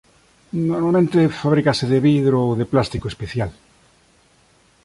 Normalmente 0.71 1.35
fabrícase 1.41 1.85
de 1.91 1.99
vidro 2.07 2.37
ou 2.45 2.51
de 2.59 2.69
plástico 2.73 3.05
especial. 3.13 3.49